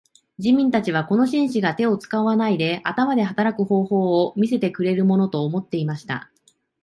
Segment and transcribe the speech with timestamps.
[0.39, 6.31] 人民たちはこの紳士が手を使わないで頭で働く方法を見せてくれるものと思っていました。